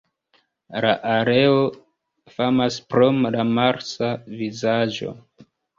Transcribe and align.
La 0.85 0.93
areo 1.15 1.59
famas 2.39 2.81
pro 2.95 3.13
la 3.39 3.47
Marsa 3.55 4.13
vizaĝo. 4.43 5.19